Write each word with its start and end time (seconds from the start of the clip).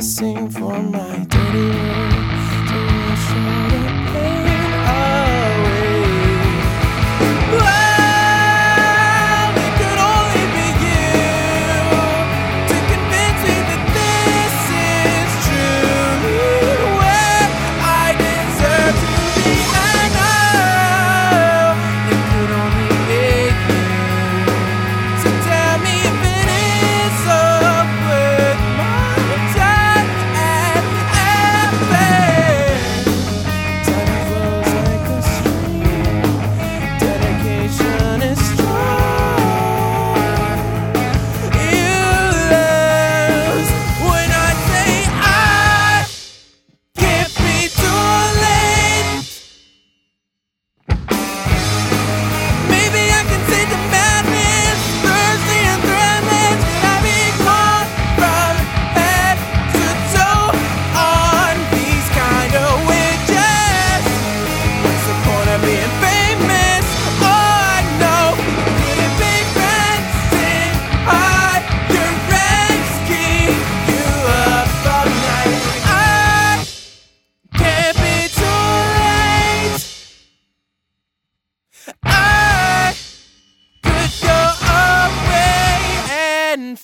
blessing 0.00 0.48
for 0.48 0.82
my 0.82 1.26
dirty 1.28 2.09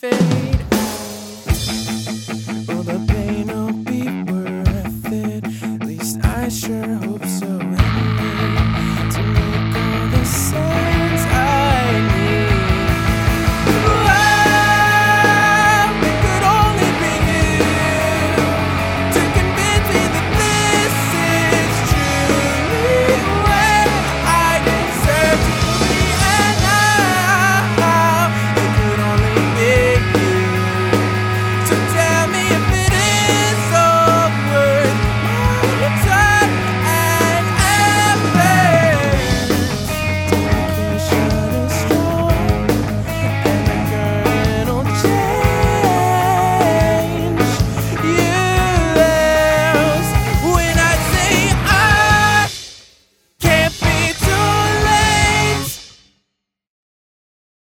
fade 0.00 0.60
out. 0.72 1.58
All 2.68 2.82
the 2.82 3.04
pain 3.08 3.46
will 3.46 3.72
be 3.72 4.02
worth 4.30 5.12
it. 5.12 5.44
At 5.62 5.86
least 5.86 6.24
I 6.24 6.48
sure 6.48 6.94
hope. 6.94 7.11